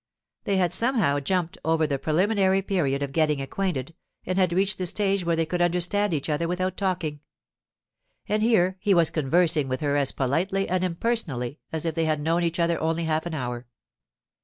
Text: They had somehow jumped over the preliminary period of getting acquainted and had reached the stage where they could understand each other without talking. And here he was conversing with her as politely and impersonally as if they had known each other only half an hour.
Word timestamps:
They 0.45 0.57
had 0.57 0.73
somehow 0.73 1.19
jumped 1.19 1.59
over 1.63 1.85
the 1.85 1.99
preliminary 1.99 2.63
period 2.63 3.03
of 3.03 3.11
getting 3.11 3.39
acquainted 3.39 3.93
and 4.25 4.35
had 4.39 4.51
reached 4.51 4.79
the 4.79 4.87
stage 4.87 5.23
where 5.23 5.35
they 5.35 5.45
could 5.45 5.61
understand 5.61 6.11
each 6.11 6.27
other 6.27 6.47
without 6.47 6.75
talking. 6.75 7.19
And 8.27 8.41
here 8.41 8.77
he 8.79 8.95
was 8.95 9.11
conversing 9.11 9.67
with 9.67 9.81
her 9.81 9.95
as 9.97 10.11
politely 10.11 10.67
and 10.67 10.83
impersonally 10.83 11.59
as 11.71 11.85
if 11.85 11.93
they 11.93 12.05
had 12.05 12.19
known 12.19 12.41
each 12.41 12.59
other 12.59 12.81
only 12.81 13.03
half 13.03 13.27
an 13.27 13.35
hour. 13.35 13.67